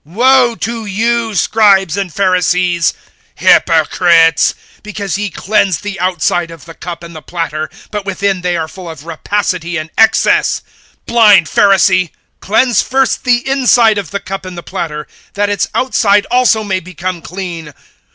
(25)Woe 0.07 0.59
to 0.59 0.85
you, 0.87 1.35
scribes 1.35 1.95
and 1.95 2.11
Pharisees, 2.11 2.95
hypocrites! 3.35 4.55
because 4.81 5.15
ye 5.19 5.29
cleanse 5.29 5.77
the 5.77 5.99
outside 5.99 6.49
of 6.49 6.65
the 6.65 6.73
cup 6.73 7.03
and 7.03 7.15
the 7.15 7.21
platter, 7.21 7.69
but 7.91 8.03
within 8.03 8.41
they 8.41 8.57
are 8.57 8.67
full 8.67 8.89
of 8.89 9.05
rapacity 9.05 9.77
and 9.77 9.91
excess. 9.99 10.63
(26)Blind 11.07 11.43
Pharisee! 11.47 12.09
Cleanse 12.39 12.81
first 12.81 13.25
the 13.25 13.47
inside 13.47 13.99
of 13.99 14.09
the 14.09 14.19
cup 14.19 14.43
and 14.43 14.57
the 14.57 14.63
platter, 14.63 15.05
that 15.35 15.51
its 15.51 15.67
outside 15.75 16.25
also 16.31 16.63
may 16.63 16.79
become 16.79 17.21
clean. 17.21 17.71